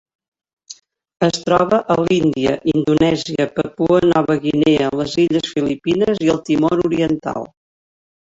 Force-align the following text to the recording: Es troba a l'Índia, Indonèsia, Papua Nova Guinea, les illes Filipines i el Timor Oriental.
Es 1.25 1.35
troba 1.49 1.79
a 1.95 1.97
l'Índia, 2.05 2.53
Indonèsia, 2.73 3.45
Papua 3.59 3.99
Nova 4.13 4.37
Guinea, 4.47 4.89
les 5.01 5.13
illes 5.25 5.53
Filipines 5.57 6.25
i 6.29 6.31
el 6.37 6.43
Timor 6.49 6.81
Oriental. 6.89 7.47